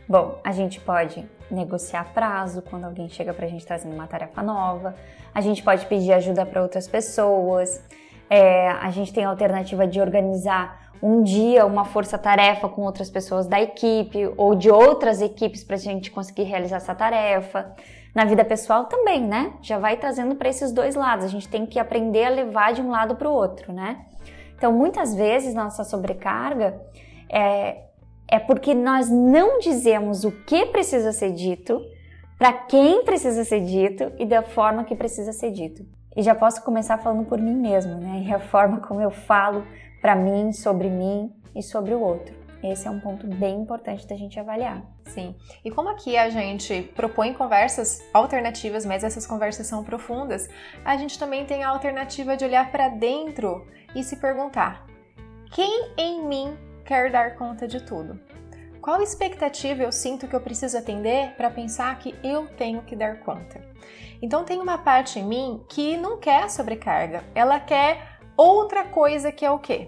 [0.09, 4.43] Bom, a gente pode negociar prazo quando alguém chega para a gente trazendo uma tarefa
[4.43, 4.95] nova,
[5.35, 7.83] a gente pode pedir ajuda para outras pessoas,
[8.29, 13.47] é, a gente tem a alternativa de organizar um dia uma força-tarefa com outras pessoas
[13.47, 17.75] da equipe ou de outras equipes para a gente conseguir realizar essa tarefa.
[18.15, 19.53] Na vida pessoal também, né?
[19.63, 21.25] Já vai trazendo para esses dois lados.
[21.25, 24.05] A gente tem que aprender a levar de um lado para o outro, né?
[24.57, 26.79] Então, muitas vezes, nossa sobrecarga
[27.31, 27.85] é,
[28.31, 31.81] é porque nós não dizemos o que precisa ser dito,
[32.39, 35.85] para quem precisa ser dito e da forma que precisa ser dito.
[36.17, 38.25] E já posso começar falando por mim mesmo, né?
[38.27, 39.67] E a forma como eu falo
[40.01, 42.35] para mim, sobre mim e sobre o outro.
[42.63, 44.83] Esse é um ponto bem importante da gente avaliar.
[45.07, 45.35] Sim.
[45.65, 50.49] E como aqui a gente propõe conversas alternativas, mas essas conversas são profundas,
[50.85, 54.87] a gente também tem a alternativa de olhar para dentro e se perguntar:
[55.53, 58.19] quem em mim quer dar conta de tudo?
[58.83, 63.21] Qual expectativa eu sinto que eu preciso atender para pensar que eu tenho que dar
[63.21, 63.65] conta?
[64.21, 69.47] Então tem uma parte em mim que não quer sobrecarga, ela quer outra coisa que
[69.47, 69.87] é o quê?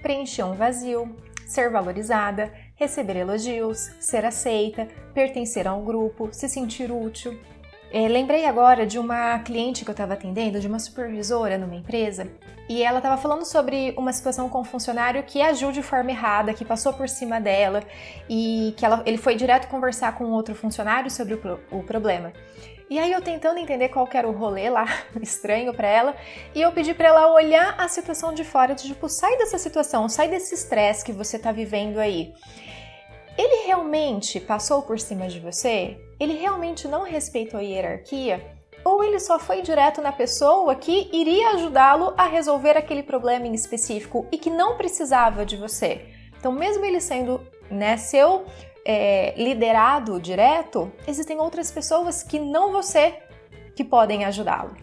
[0.00, 1.14] Preencher um vazio,
[1.46, 7.38] ser valorizada, receber elogios, ser aceita, pertencer a um grupo, se sentir útil.
[7.90, 12.30] É, lembrei agora de uma cliente que eu estava atendendo, de uma supervisora numa empresa,
[12.68, 16.52] e ela estava falando sobre uma situação com um funcionário que agiu de forma errada,
[16.52, 17.82] que passou por cima dela
[18.28, 22.30] e que ela, ele foi direto conversar com outro funcionário sobre o, o problema.
[22.90, 24.86] E aí eu tentando entender qual era o rolê lá,
[25.22, 26.14] estranho para ela,
[26.54, 30.28] e eu pedi para ela olhar a situação de fora, tipo, sai dessa situação, sai
[30.28, 32.34] desse estresse que você tá vivendo aí.
[33.36, 36.07] Ele realmente passou por cima de você?
[36.18, 38.58] Ele realmente não respeitou a hierarquia?
[38.84, 43.54] Ou ele só foi direto na pessoa que iria ajudá-lo a resolver aquele problema em
[43.54, 46.06] específico e que não precisava de você?
[46.38, 48.44] Então, mesmo ele sendo né, seu
[48.84, 53.14] é, liderado direto, existem outras pessoas que não você
[53.76, 54.74] que podem ajudá-lo.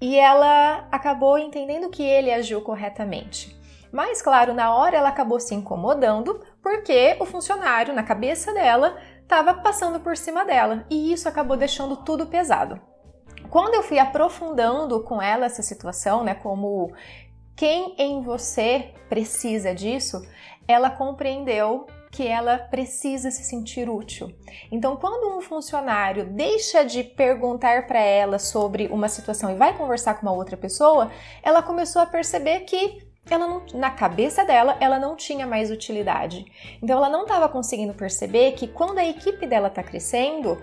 [0.00, 3.56] E ela acabou entendendo que ele agiu corretamente.
[3.92, 8.96] Mas, claro, na hora ela acabou se incomodando porque o funcionário, na cabeça dela,
[9.30, 12.80] estava passando por cima dela e isso acabou deixando tudo pesado.
[13.48, 16.92] Quando eu fui aprofundando com ela essa situação, né, como
[17.54, 20.20] quem em você precisa disso,
[20.66, 24.34] ela compreendeu que ela precisa se sentir útil.
[24.68, 30.14] Então, quando um funcionário deixa de perguntar para ela sobre uma situação e vai conversar
[30.14, 31.08] com uma outra pessoa,
[31.40, 36.44] ela começou a perceber que ela não, na cabeça dela, ela não tinha mais utilidade.
[36.82, 40.58] Então, ela não estava conseguindo perceber que quando a equipe dela está crescendo,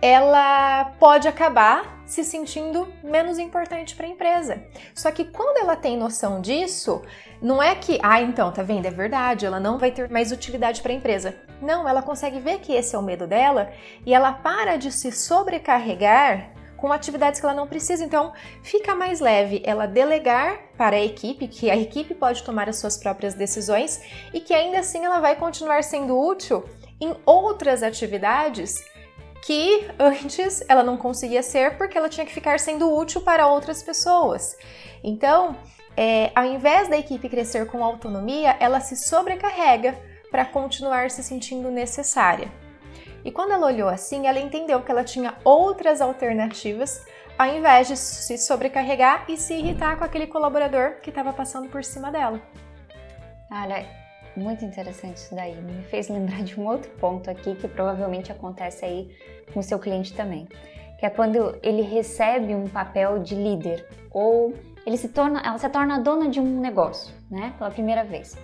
[0.00, 4.62] ela pode acabar se sentindo menos importante para a empresa.
[4.94, 7.02] Só que quando ela tem noção disso,
[7.42, 8.86] não é que, ah, então, tá vendo?
[8.86, 11.36] É verdade, ela não vai ter mais utilidade para a empresa.
[11.60, 13.70] Não, ela consegue ver que esse é o medo dela
[14.06, 18.02] e ela para de se sobrecarregar com atividades que ela não precisa.
[18.02, 22.78] Então, fica mais leve ela delegar para a equipe, que a equipe pode tomar as
[22.78, 24.00] suas próprias decisões
[24.32, 26.64] e que ainda assim ela vai continuar sendo útil
[27.00, 28.82] em outras atividades
[29.42, 33.82] que antes ela não conseguia ser porque ela tinha que ficar sendo útil para outras
[33.82, 34.56] pessoas.
[35.02, 35.56] Então,
[35.96, 39.98] é, ao invés da equipe crescer com autonomia, ela se sobrecarrega
[40.30, 42.50] para continuar se sentindo necessária.
[43.28, 47.04] E quando ela olhou assim, ela entendeu que ela tinha outras alternativas
[47.38, 51.84] ao invés de se sobrecarregar e se irritar com aquele colaborador que estava passando por
[51.84, 52.40] cima dela.
[53.52, 53.84] Olha,
[54.34, 55.54] muito interessante isso daí.
[55.60, 59.14] Me fez lembrar de um outro ponto aqui que provavelmente acontece aí
[59.52, 60.48] com o seu cliente também,
[60.98, 64.54] que é quando ele recebe um papel de líder ou
[64.86, 68.38] ele se torna, ela se torna dona de um negócio, né, pela primeira vez.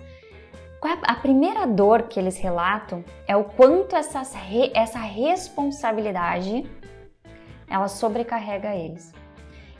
[0.87, 4.33] É a primeira dor que eles relatam é o quanto essas,
[4.73, 6.69] essa responsabilidade
[7.67, 9.13] ela sobrecarrega eles.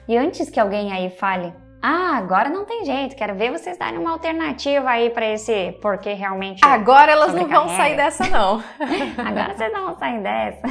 [0.07, 3.99] E antes que alguém aí fale, ah, agora não tem jeito, quero ver vocês darem
[3.99, 6.65] uma alternativa aí para esse porque realmente.
[6.65, 8.63] Agora elas não vão sair dessa, não.
[9.23, 10.67] agora vocês não vão sair dessa.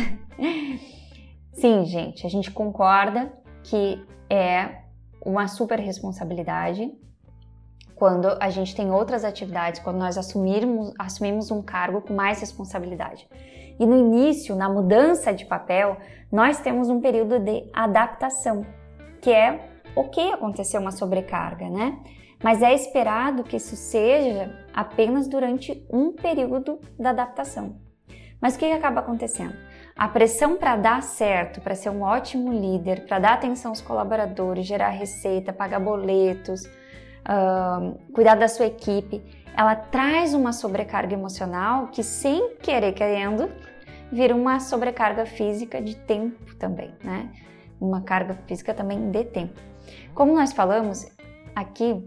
[1.53, 4.83] Sim, gente, a gente concorda que é
[5.25, 6.91] uma super responsabilidade
[7.95, 13.29] quando a gente tem outras atividades, quando nós assumirmos, assumimos um cargo com mais responsabilidade.
[13.79, 15.97] E no início, na mudança de papel,
[16.31, 18.65] nós temos um período de adaptação,
[19.21, 21.99] que é ok acontecer uma sobrecarga, né?
[22.43, 27.77] Mas é esperado que isso seja apenas durante um período da adaptação.
[28.41, 29.55] Mas o que, que acaba acontecendo?
[29.97, 34.67] A pressão para dar certo, para ser um ótimo líder, para dar atenção aos colaboradores,
[34.67, 36.65] gerar receita, pagar boletos,
[37.29, 39.23] uh, cuidar da sua equipe,
[39.57, 43.51] ela traz uma sobrecarga emocional que, sem querer querendo,
[44.11, 47.31] vira uma sobrecarga física de tempo também, né?
[47.81, 49.61] Uma carga física também de tempo.
[50.15, 51.07] Como nós falamos
[51.55, 52.07] aqui,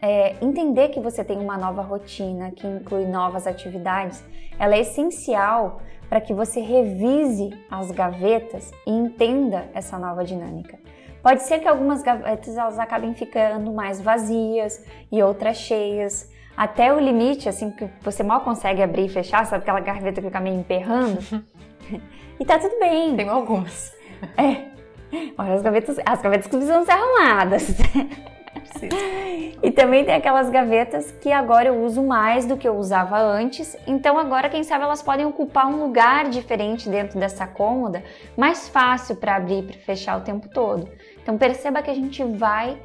[0.00, 4.24] é, entender que você tem uma nova rotina que inclui novas atividades,
[4.58, 10.78] ela é essencial para que você revise as gavetas e entenda essa nova dinâmica.
[11.22, 16.98] Pode ser que algumas gavetas elas acabem ficando mais vazias e outras cheias, até o
[16.98, 20.56] limite, assim, que você mal consegue abrir e fechar, sabe aquela gaveta que fica meio
[20.56, 21.18] emperrando?
[22.38, 23.16] e tá tudo bem.
[23.16, 23.92] Tenho algumas.
[24.36, 24.72] É.
[25.36, 27.68] Olha, as gavetas, as gavetas que precisam ser arrumadas.
[29.62, 33.76] E também tem aquelas gavetas que agora eu uso mais do que eu usava antes.
[33.86, 38.02] Então agora, quem sabe, elas podem ocupar um lugar diferente dentro dessa cômoda,
[38.36, 40.88] mais fácil para abrir e fechar o tempo todo.
[41.22, 42.78] Então perceba que a gente vai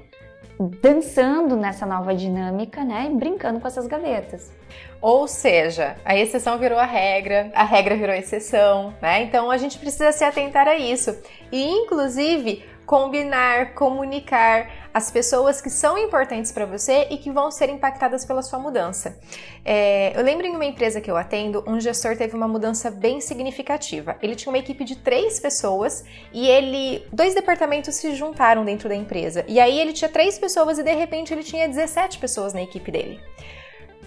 [0.81, 4.51] dançando nessa nova dinâmica, né, brincando com essas gavetas.
[4.99, 9.21] Ou seja, a exceção virou a regra, a regra virou a exceção, né?
[9.21, 11.15] Então a gente precisa se atentar a isso.
[11.51, 17.69] E inclusive combinar, comunicar as pessoas que são importantes para você e que vão ser
[17.69, 19.19] impactadas pela sua mudança.
[19.65, 23.19] É, eu lembro em uma empresa que eu atendo, um gestor teve uma mudança bem
[23.19, 24.15] significativa.
[24.21, 28.95] Ele tinha uma equipe de três pessoas e ele, dois departamentos se juntaram dentro da
[28.95, 29.43] empresa.
[29.49, 32.89] E aí ele tinha três pessoas e de repente ele tinha 17 pessoas na equipe
[32.89, 33.19] dele.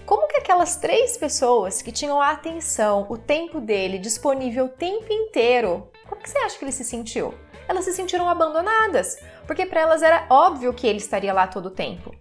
[0.07, 5.13] Como que aquelas três pessoas que tinham a atenção, o tempo dele disponível o tempo
[5.13, 7.31] inteiro, como que você acha que ele se sentiu?
[7.71, 11.71] Elas se sentiram abandonadas, porque para elas era óbvio que ele estaria lá todo o
[11.71, 12.13] tempo.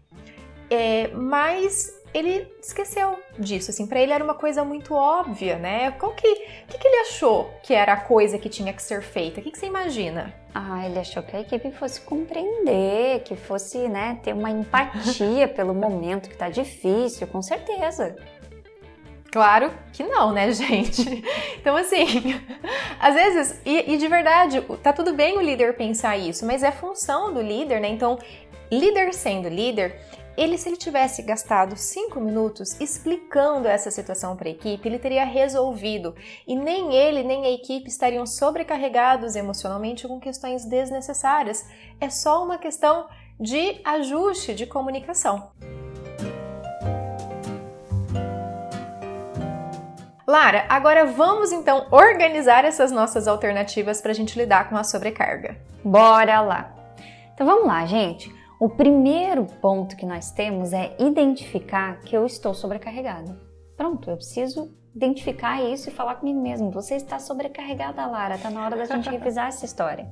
[0.71, 5.91] É, mas ele esqueceu disso, assim, para ele era uma coisa muito óbvia, né?
[5.99, 6.35] Qual que,
[6.69, 9.41] que, que ele achou que era a coisa que tinha que ser feita?
[9.41, 10.33] O que, que você imagina?
[10.55, 15.75] Ah, ele achou que a equipe fosse compreender, que fosse, né, ter uma empatia pelo
[15.75, 18.15] momento que tá difícil, com certeza.
[19.31, 21.23] Claro que não, né, gente?
[21.61, 22.05] Então, assim,
[22.99, 26.73] às vezes, e, e, de verdade, tá tudo bem o líder pensar isso, mas é
[26.73, 27.89] função do líder, né?
[27.89, 28.19] Então,
[28.71, 30.01] líder sendo líder,
[30.37, 35.25] ele, se ele tivesse gastado cinco minutos explicando essa situação para a equipe, ele teria
[35.25, 36.15] resolvido
[36.47, 41.69] e nem ele nem a equipe estariam sobrecarregados emocionalmente com questões desnecessárias.
[42.01, 43.07] É só uma questão
[43.39, 45.51] de ajuste de comunicação.
[50.31, 55.57] Lara, agora vamos então organizar essas nossas alternativas para a gente lidar com a sobrecarga.
[55.85, 56.73] Bora lá!
[57.35, 58.33] Então vamos lá, gente.
[58.61, 63.37] O primeiro ponto que nós temos é identificar que eu estou sobrecarregada.
[63.77, 66.71] Pronto, eu preciso identificar isso e falar comigo mesmo.
[66.71, 68.37] Você está sobrecarregada, Lara.
[68.37, 70.07] Está na hora da gente revisar essa história.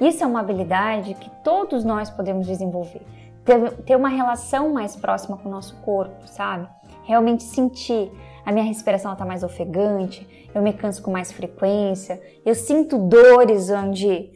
[0.00, 3.02] Isso é uma habilidade que todos nós podemos desenvolver.
[3.44, 6.68] Ter, ter uma relação mais próxima com o nosso corpo, sabe?
[7.02, 8.12] Realmente sentir.
[8.44, 13.70] A minha respiração está mais ofegante, eu me canso com mais frequência, eu sinto dores
[13.70, 14.30] onde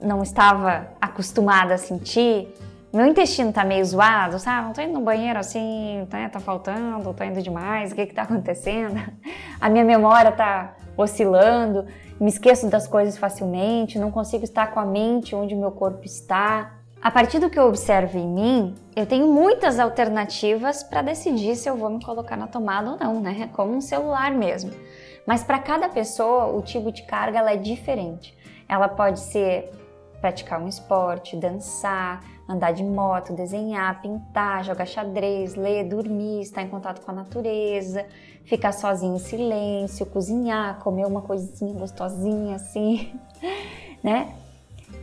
[0.00, 2.48] não estava acostumada a sentir.
[2.92, 4.66] Meu intestino tá meio zoado, sabe?
[4.66, 8.14] Não tô indo no banheiro assim, tá, tá faltando, tô indo demais, o que que
[8.14, 9.00] tá acontecendo?
[9.60, 11.86] A minha memória tá oscilando,
[12.20, 16.04] me esqueço das coisas facilmente, não consigo estar com a mente onde o meu corpo
[16.04, 16.83] está.
[17.04, 21.68] A partir do que eu observo em mim, eu tenho muitas alternativas para decidir se
[21.68, 23.50] eu vou me colocar na tomada ou não, né?
[23.52, 24.70] Como um celular mesmo.
[25.26, 28.34] Mas para cada pessoa, o tipo de carga é diferente.
[28.66, 29.70] Ela pode ser
[30.18, 36.68] praticar um esporte, dançar, andar de moto, desenhar, pintar, jogar xadrez, ler, dormir, estar em
[36.68, 38.06] contato com a natureza,
[38.46, 43.12] ficar sozinho em silêncio, cozinhar, comer uma coisinha gostosinha assim,
[44.02, 44.32] né?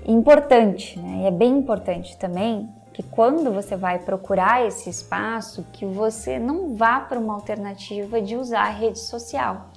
[0.05, 1.23] Importante, né?
[1.23, 6.75] E é bem importante também que quando você vai procurar esse espaço, que você não
[6.75, 9.69] vá para uma alternativa de usar a rede social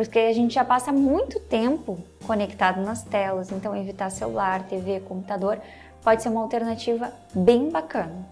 [0.00, 5.60] porque a gente já passa muito tempo conectado nas telas, então evitar celular, TV, computador
[6.02, 8.26] pode ser uma alternativa bem bacana.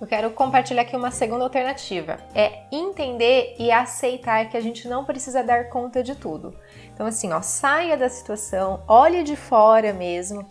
[0.00, 2.18] Eu quero compartilhar aqui uma segunda alternativa.
[2.34, 6.56] É entender e aceitar que a gente não precisa dar conta de tudo.
[6.92, 10.44] Então, assim, ó, saia da situação, olhe de fora mesmo,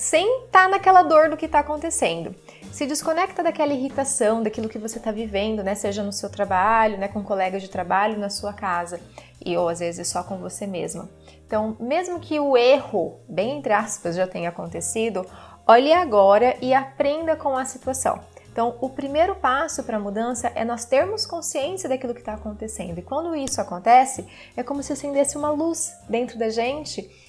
[0.00, 2.34] sem estar tá naquela dor do que está acontecendo.
[2.72, 5.74] Se desconecta daquela irritação, daquilo que você está vivendo, né?
[5.74, 7.06] Seja no seu trabalho, né?
[7.06, 8.98] Com colegas de trabalho, na sua casa
[9.44, 11.06] e ou às vezes só com você mesma.
[11.46, 15.26] Então, mesmo que o erro, bem entre aspas, já tenha acontecido,
[15.66, 18.20] olhe agora e aprenda com a situação.
[18.50, 22.98] Então, o primeiro passo para a mudança é nós termos consciência daquilo que está acontecendo.
[22.98, 27.19] E quando isso acontece, é como se acendesse uma luz dentro da gente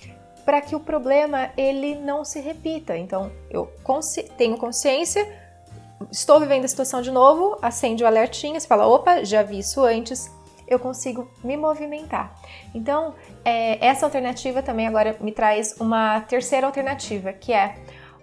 [0.45, 2.97] para que o problema ele não se repita.
[2.97, 5.27] Então, eu consci tenho consciência,
[6.11, 9.83] estou vivendo a situação de novo, acende o alertinho, você fala, opa, já vi isso
[9.83, 10.31] antes,
[10.67, 12.33] eu consigo me movimentar.
[12.73, 17.75] Então, é, essa alternativa também agora me traz uma terceira alternativa, que é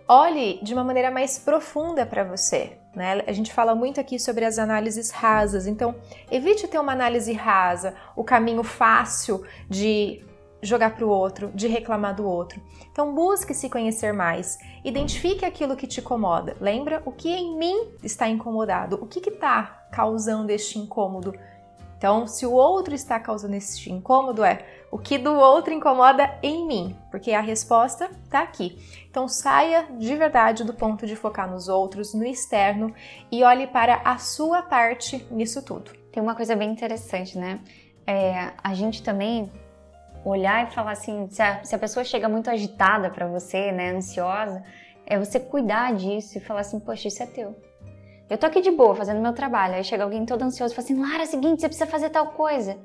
[0.09, 2.79] olhe de uma maneira mais profunda para você.
[2.95, 3.23] Né?
[3.27, 5.95] A gente fala muito aqui sobre as análises rasas, então
[6.31, 10.25] evite ter uma análise rasa, o caminho fácil de
[10.63, 12.61] jogar para o outro, de reclamar do outro.
[12.91, 16.57] Então busque se conhecer mais, identifique aquilo que te incomoda.
[16.61, 21.33] Lembra o que em mim está incomodado, o que está causando este incômodo
[21.99, 26.65] então, se o outro está causando esse incômodo, é o que do outro incomoda em
[26.65, 28.79] mim, porque a resposta está aqui.
[29.11, 32.95] Então, saia de verdade do ponto de focar nos outros, no externo
[33.33, 35.91] e olhe para a sua parte nisso tudo.
[36.13, 37.59] Tem uma coisa bem interessante, né?
[38.07, 39.51] É, a gente também
[40.25, 43.91] olhar e falar assim, se a, se a pessoa chega muito agitada para você, né,
[43.91, 44.63] ansiosa,
[45.07, 47.57] é você cuidar disso e falar assim, poxa, isso é teu
[48.31, 49.75] eu tô aqui de boa, fazendo meu trabalho.
[49.75, 52.11] Aí chega alguém todo ansioso e fala assim: Lara, é o seguinte, você precisa fazer
[52.11, 52.77] tal coisa.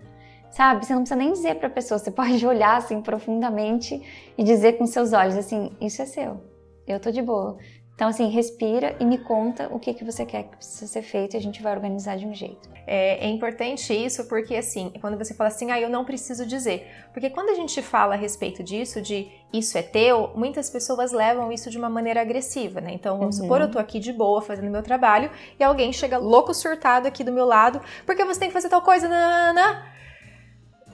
[0.49, 0.85] Sabe?
[0.85, 4.01] Você não precisa nem dizer pra pessoa, você pode olhar assim profundamente
[4.37, 6.41] e dizer com seus olhos assim: Isso é seu.
[6.87, 7.57] Eu tô de boa.
[8.03, 11.35] Então, assim, respira e me conta o que, que você quer que precisa ser feito
[11.35, 12.69] e a gente vai organizar de um jeito.
[12.85, 16.85] É, é, importante isso porque, assim, quando você fala assim, ah, eu não preciso dizer.
[17.13, 21.49] Porque quando a gente fala a respeito disso, de isso é teu, muitas pessoas levam
[21.49, 22.91] isso de uma maneira agressiva, né?
[22.91, 23.43] Então, vamos uhum.
[23.43, 27.23] supor, eu tô aqui de boa fazendo meu trabalho e alguém chega louco surtado aqui
[27.23, 29.81] do meu lado, porque você tem que fazer tal coisa, nanana.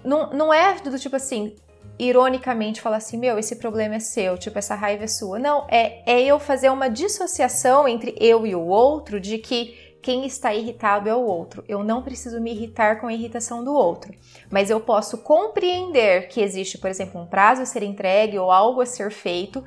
[0.04, 1.56] Não, não é do tipo assim,
[2.00, 5.38] ironicamente falar assim, meu, esse problema é seu, tipo, essa raiva é sua.
[5.38, 10.26] Não, é, é eu fazer uma dissociação entre eu e o outro de que quem
[10.26, 11.64] está irritado é o outro.
[11.68, 14.14] Eu não preciso me irritar com a irritação do outro,
[14.50, 18.80] mas eu posso compreender que existe, por exemplo, um prazo a ser entregue ou algo
[18.80, 19.62] a ser feito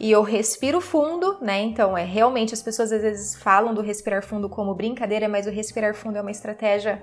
[0.00, 1.60] e eu respiro fundo, né?
[1.60, 5.50] Então, é realmente as pessoas às vezes falam do respirar fundo como brincadeira, mas o
[5.50, 7.02] respirar fundo é uma estratégia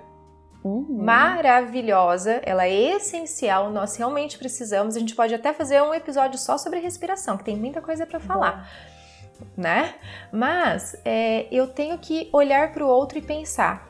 [0.64, 1.04] Uhum.
[1.04, 4.96] Maravilhosa, ela é essencial, nós realmente precisamos.
[4.96, 8.20] A gente pode até fazer um episódio só sobre respiração, que tem muita coisa para
[8.20, 8.70] falar,
[9.40, 9.46] Bom.
[9.58, 9.96] né?
[10.32, 13.90] Mas é, eu tenho que olhar para o outro e pensar: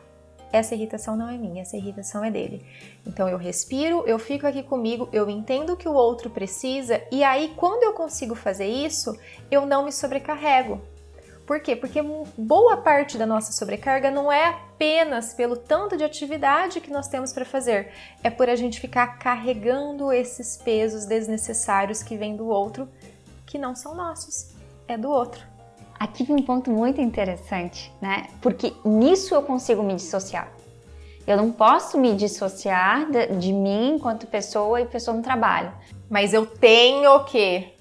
[0.51, 2.65] essa irritação não é minha, essa irritação é dele.
[3.05, 7.23] Então eu respiro, eu fico aqui comigo, eu entendo o que o outro precisa, e
[7.23, 9.17] aí quando eu consigo fazer isso,
[9.49, 10.81] eu não me sobrecarrego.
[11.45, 11.75] Por quê?
[11.75, 12.01] Porque
[12.37, 17.33] boa parte da nossa sobrecarga não é apenas pelo tanto de atividade que nós temos
[17.33, 17.91] para fazer,
[18.23, 22.87] é por a gente ficar carregando esses pesos desnecessários que vêm do outro,
[23.45, 24.55] que não são nossos,
[24.87, 25.45] é do outro.
[25.99, 28.27] Aqui vem um ponto muito interessante, né?
[28.41, 30.51] Porque nisso eu consigo me dissociar.
[31.27, 35.71] Eu não posso me dissociar de, de mim enquanto pessoa e pessoa no trabalho.
[36.09, 37.71] Mas eu tenho que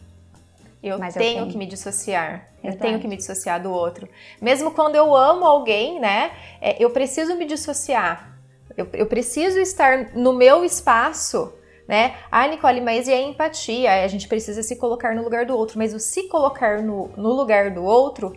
[0.83, 2.49] eu, tenho, eu tenho, que me dissociar.
[2.65, 4.09] Eu tenho que me dissociar do outro.
[4.41, 6.33] Mesmo quando eu amo alguém, né?
[6.61, 8.39] É, eu preciso me dissociar.
[8.77, 11.53] Eu, eu, preciso estar no meu espaço,
[11.87, 12.17] né?
[12.31, 14.05] Ah, Nicole, mas e a empatia?
[14.05, 15.77] A gente precisa se colocar no lugar do outro.
[15.77, 18.35] Mas o se colocar no, no lugar do outro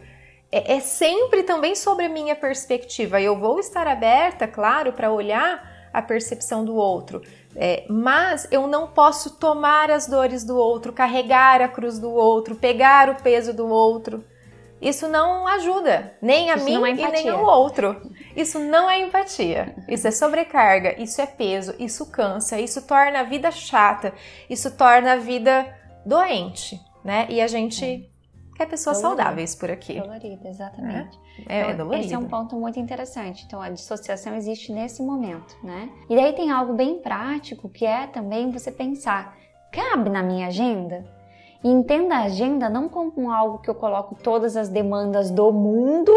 [0.52, 3.22] é, é sempre também sobre a minha perspectiva.
[3.22, 7.22] Eu vou estar aberta, claro, para olhar a percepção do outro.
[7.56, 12.56] É, mas eu não posso tomar as dores do outro, carregar a cruz do outro,
[12.56, 14.24] pegar o peso do outro.
[14.82, 18.02] Isso não ajuda, nem a isso mim é e nem ao outro.
[18.36, 19.74] Isso não é empatia.
[19.88, 24.14] Isso é sobrecarga, isso é peso, isso cansa, isso torna a vida chata,
[24.50, 25.74] isso torna a vida
[26.06, 27.28] doente, né?
[27.30, 28.10] E a gente
[28.64, 29.24] quer pessoas dolorida.
[29.24, 30.00] saudáveis por aqui.
[30.00, 31.20] Dolorida, exatamente.
[31.48, 33.44] É, é, então, Esse é um ponto muito interessante.
[33.46, 35.90] Então, a dissociação existe nesse momento, né?
[36.10, 39.36] E daí tem algo bem prático que é também você pensar:
[39.72, 41.06] cabe na minha agenda?
[41.64, 46.12] E entenda a agenda não como algo que eu coloco todas as demandas do mundo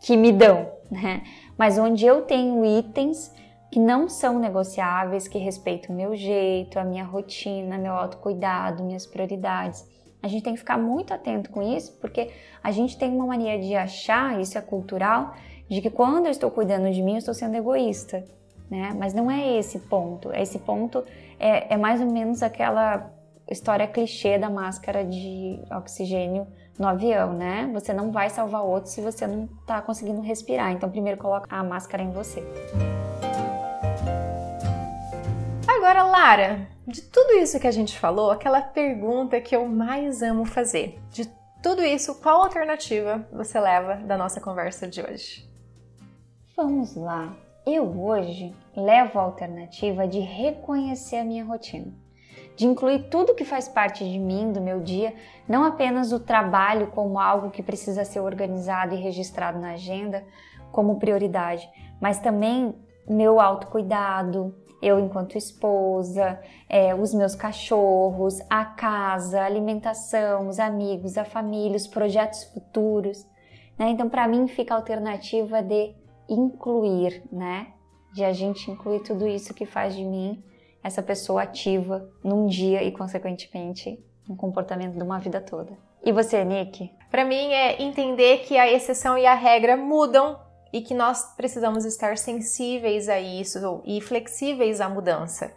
[0.00, 1.22] que me dão, né?
[1.58, 3.34] Mas onde eu tenho itens
[3.70, 9.04] que não são negociáveis, que respeitam o meu jeito, a minha rotina, meu autocuidado, minhas
[9.04, 9.84] prioridades.
[10.24, 12.30] A gente tem que ficar muito atento com isso, porque
[12.62, 15.34] a gente tem uma mania de achar, isso é cultural,
[15.68, 18.24] de que quando eu estou cuidando de mim, eu estou sendo egoísta,
[18.70, 18.96] né?
[18.98, 20.32] Mas não é esse ponto.
[20.32, 21.04] Esse ponto
[21.38, 23.12] é, é mais ou menos aquela
[23.50, 26.46] história clichê da máscara de oxigênio
[26.78, 27.70] no avião, né?
[27.74, 30.72] Você não vai salvar outro se você não está conseguindo respirar.
[30.72, 32.42] Então, primeiro coloca a máscara em você.
[35.68, 40.44] Agora, Lara, de tudo isso que a gente falou, aquela pergunta que eu mais amo
[40.44, 41.00] fazer.
[41.10, 41.26] De
[41.62, 45.48] tudo isso, qual alternativa você leva da nossa conversa de hoje?
[46.54, 47.34] Vamos lá.
[47.66, 51.90] Eu hoje levo a alternativa de reconhecer a minha rotina,
[52.54, 55.14] de incluir tudo que faz parte de mim, do meu dia,
[55.48, 60.22] não apenas o trabalho como algo que precisa ser organizado e registrado na agenda
[60.70, 61.66] como prioridade,
[61.98, 62.74] mas também
[63.08, 71.16] meu autocuidado, eu enquanto esposa, é, os meus cachorros, a casa, a alimentação, os amigos,
[71.16, 73.24] a família, os projetos futuros.
[73.78, 73.90] Né?
[73.90, 75.94] Então, para mim, fica a alternativa de
[76.28, 77.68] incluir, né?
[78.12, 80.42] De a gente incluir tudo isso que faz de mim
[80.82, 83.98] essa pessoa ativa num dia e, consequentemente,
[84.28, 85.76] um comportamento de uma vida toda.
[86.04, 86.90] E você, Nick?
[87.10, 90.38] Para mim é entender que a exceção e a regra mudam
[90.74, 95.54] e que nós precisamos estar sensíveis a isso e flexíveis à mudança.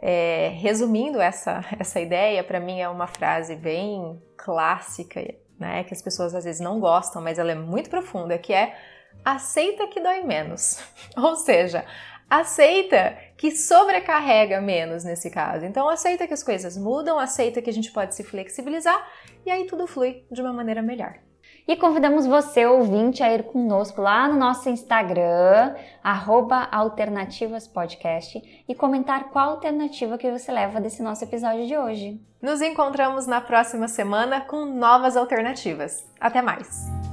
[0.00, 5.20] É, resumindo essa, essa ideia, para mim é uma frase bem clássica,
[5.60, 8.74] né, que as pessoas às vezes não gostam, mas ela é muito profunda, que é
[9.22, 10.82] aceita que dói menos.
[11.14, 11.84] Ou seja,
[12.28, 15.66] aceita que sobrecarrega menos nesse caso.
[15.66, 19.06] Então aceita que as coisas mudam, aceita que a gente pode se flexibilizar
[19.44, 21.18] e aí tudo flui de uma maneira melhor.
[21.66, 25.74] E convidamos você, ouvinte, a ir conosco lá no nosso Instagram,
[26.70, 32.20] alternativaspodcast, e comentar qual alternativa que você leva desse nosso episódio de hoje.
[32.42, 36.06] Nos encontramos na próxima semana com novas alternativas.
[36.20, 37.03] Até mais!